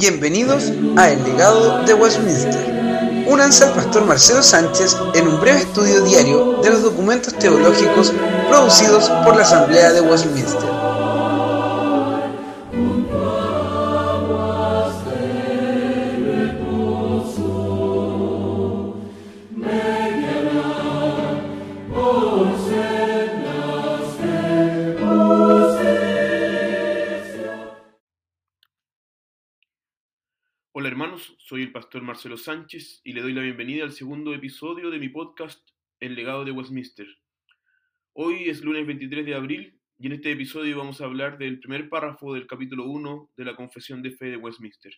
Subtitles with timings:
[0.00, 3.26] Bienvenidos a El legado de Westminster.
[3.28, 8.10] Únanse al pastor Marcelo Sánchez en un breve estudio diario de los documentos teológicos
[8.48, 10.79] producidos por la Asamblea de Westminster.
[30.80, 34.88] Hola hermanos, soy el pastor Marcelo Sánchez y le doy la bienvenida al segundo episodio
[34.88, 35.60] de mi podcast
[36.00, 37.06] El legado de Westminster.
[38.14, 41.90] Hoy es lunes 23 de abril y en este episodio vamos a hablar del primer
[41.90, 44.94] párrafo del capítulo 1 de la Confesión de Fe de Westminster.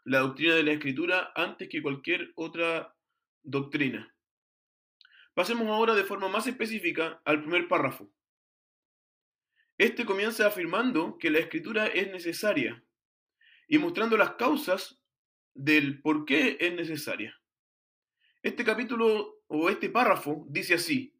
[0.05, 2.95] la doctrina de la escritura antes que cualquier otra
[3.43, 4.11] doctrina.
[5.35, 8.11] Pasemos ahora de forma más específica al primer párrafo.
[9.77, 12.83] Este comienza afirmando que la escritura es necesaria
[13.67, 14.99] y mostrando las causas
[15.53, 17.38] del por qué es necesaria.
[18.49, 21.13] Este capítulo o este párrafo dice así,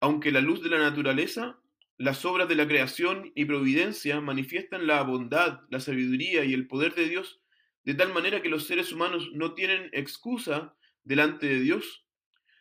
[0.00, 1.60] aunque la luz de la naturaleza,
[1.98, 6.94] las obras de la creación y providencia manifiestan la bondad, la sabiduría y el poder
[6.94, 7.42] de Dios
[7.84, 10.74] de tal manera que los seres humanos no tienen excusa
[11.04, 12.06] delante de Dios,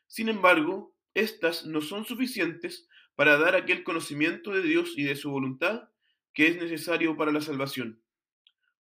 [0.08, 5.32] sin embargo, estas no son suficientes para dar aquel conocimiento de Dios y de su
[5.32, 5.88] voluntad
[6.34, 8.02] que es necesario para la salvación.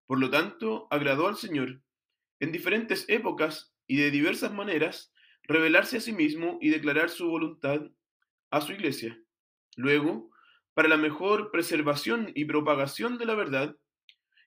[0.06, 1.80] Por lo tanto, agradó al Señor
[2.42, 5.14] en diferentes épocas y de diversas maneras
[5.44, 7.82] revelarse a sí mismo y declarar su voluntad
[8.50, 9.20] a su iglesia.
[9.76, 10.32] Luego,
[10.74, 13.76] para la mejor preservación y propagación de la verdad,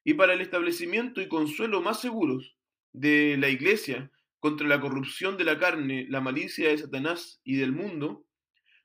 [0.05, 2.57] y para el establecimiento y consuelo más seguros
[2.93, 4.11] de la iglesia
[4.41, 8.25] contra la corrupción de la carne, la malicia de Satanás y del mundo,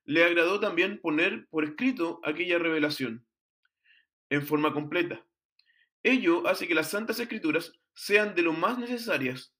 [0.05, 3.25] le agradó también poner por escrito aquella revelación
[4.29, 5.25] en forma completa.
[6.01, 9.53] Ello hace que las santas escrituras sean de lo más necesarias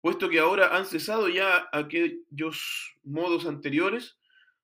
[0.00, 4.18] puesto que ahora han cesado ya aquellos modos anteriores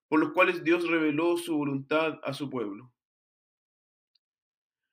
[0.09, 2.93] por los cuales Dios reveló su voluntad a su pueblo.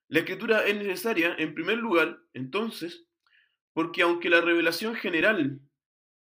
[0.08, 3.08] La escritura es necesaria, en primer lugar, entonces,
[3.74, 5.60] porque aunque la revelación general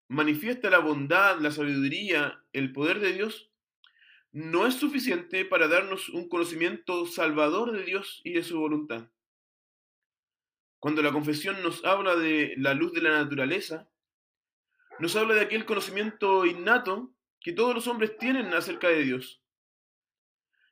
[0.09, 3.51] manifiesta la bondad, la sabiduría, el poder de Dios,
[4.31, 9.09] no es suficiente para darnos un conocimiento salvador de Dios y de su voluntad.
[10.79, 13.89] Cuando la confesión nos habla de la luz de la naturaleza,
[14.99, 19.41] nos habla de aquel conocimiento innato que todos los hombres tienen acerca de Dios.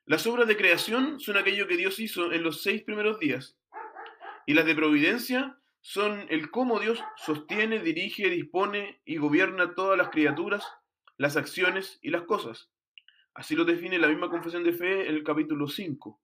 [0.04, 3.58] Las obras de creación son aquello que Dios hizo en los seis primeros días,
[4.46, 10.10] y las de providencia son el cómo Dios sostiene, dirige, dispone y gobierna todas las
[10.10, 10.64] criaturas,
[11.16, 12.70] las acciones y las cosas.
[13.34, 16.20] Así lo define la misma confesión de fe en el capítulo 5.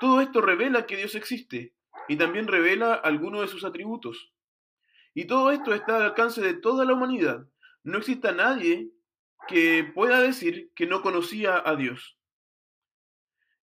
[0.00, 1.74] Todo esto revela que Dios existe
[2.08, 4.33] y también revela algunos de sus atributos.
[5.14, 7.46] Y todo esto está al alcance de toda la humanidad.
[7.84, 8.90] No existe nadie
[9.46, 12.18] que pueda decir que no conocía a Dios.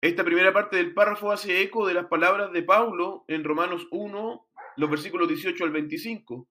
[0.01, 4.49] Esta primera parte del párrafo hace eco de las palabras de Pablo en Romanos 1,
[4.77, 6.49] los versículos 18 al 25,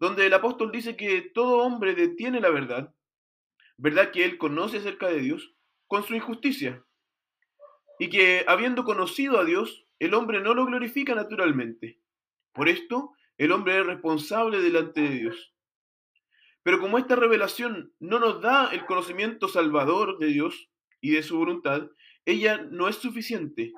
[0.00, 2.92] donde el apóstol dice que todo hombre detiene la verdad,
[3.76, 5.54] verdad que él conoce acerca de Dios,
[5.86, 6.84] con su injusticia,
[7.98, 12.00] y que habiendo conocido a Dios, el hombre no lo glorifica naturalmente.
[12.52, 15.54] Por esto, el hombre es responsable delante de Dios.
[16.62, 20.70] Pero como esta revelación no nos da el conocimiento salvador de Dios
[21.00, 21.88] y de su voluntad,
[22.24, 23.72] ella no es suficiente.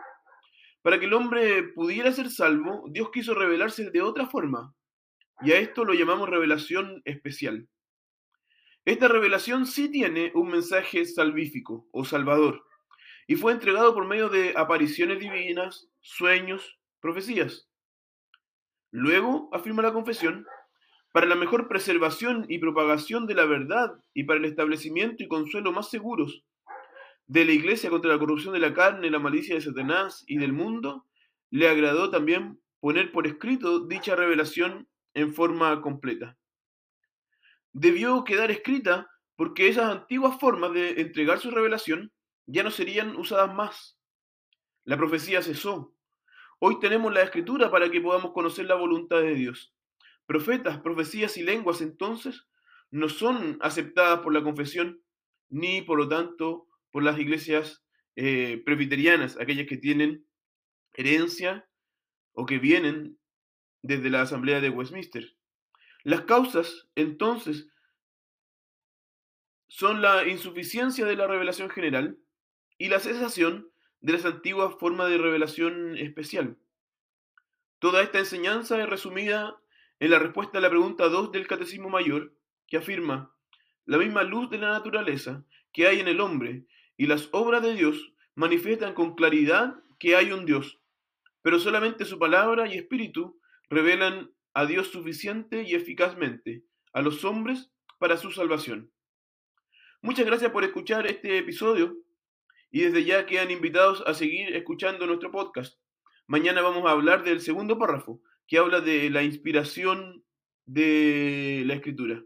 [0.82, 4.72] Para que el hombre pudiera ser salvo, Dios quiso revelarse de otra forma,
[5.42, 7.68] y a esto lo llamamos revelación especial.
[8.84, 12.64] Esta revelación sí tiene un mensaje salvífico o salvador,
[13.26, 17.68] y fue entregado por medio de apariciones divinas, sueños, profecías.
[18.98, 20.46] Luego, afirma la confesión,
[21.12, 25.70] para la mejor preservación y propagación de la verdad y para el establecimiento y consuelo
[25.70, 26.44] más seguros
[27.26, 30.54] de la iglesia contra la corrupción de la carne, la malicia de Satanás y del
[30.54, 31.04] mundo,
[31.50, 36.38] le agradó también poner por escrito dicha revelación en forma completa.
[37.74, 42.12] Debió quedar escrita porque esas antiguas formas de entregar su revelación
[42.46, 43.98] ya no serían usadas más.
[44.84, 45.92] La profecía cesó.
[46.58, 49.74] Hoy tenemos la escritura para que podamos conocer la voluntad de Dios.
[50.24, 52.46] Profetas, profecías y lenguas entonces
[52.90, 55.02] no son aceptadas por la confesión,
[55.50, 57.84] ni por lo tanto por las iglesias
[58.16, 60.26] eh, presbiterianas, aquellas que tienen
[60.94, 61.68] herencia
[62.32, 63.18] o que vienen
[63.82, 65.36] desde la Asamblea de Westminster.
[66.04, 67.68] Las causas, entonces,
[69.68, 72.18] son la insuficiencia de la revelación general
[72.78, 73.70] y la cesación
[74.00, 76.56] de las antiguas formas de revelación especial.
[77.78, 79.60] Toda esta enseñanza es resumida
[80.00, 82.32] en la respuesta a la pregunta 2 del Catecismo Mayor,
[82.66, 83.34] que afirma,
[83.84, 86.66] la misma luz de la naturaleza que hay en el hombre
[86.96, 90.80] y las obras de Dios manifiestan con claridad que hay un Dios,
[91.42, 97.70] pero solamente su palabra y espíritu revelan a Dios suficiente y eficazmente a los hombres
[97.98, 98.90] para su salvación.
[100.02, 101.96] Muchas gracias por escuchar este episodio
[102.70, 105.78] y desde ya quedan invitados a seguir escuchando nuestro podcast.
[106.26, 110.24] Mañana vamos a hablar del segundo párrafo, que habla de la inspiración
[110.64, 112.22] de la escritura.